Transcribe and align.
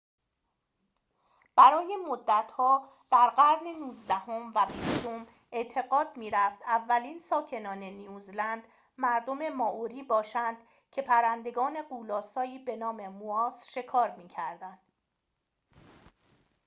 برای 1.55 1.95
مدت‌ها 2.09 2.89
در 3.11 3.29
قرون 3.29 3.79
نوزدهم 3.87 4.51
و 4.55 4.65
بیستم 4.67 5.27
اعتقاد 5.51 6.07
می‌رفت 6.17 6.61
اولین 6.61 7.19
ساکنان 7.19 7.77
نیوزلند 7.77 8.63
مردم 8.97 9.49
مائوری 9.49 10.03
باشند 10.03 10.57
که 10.91 11.01
پرندگان 11.01 11.81
غول‌آسایی 11.81 12.59
به‌نام 12.59 13.07
مواس 13.07 13.71
شکار 13.71 14.15
می‌کردند 14.15 14.79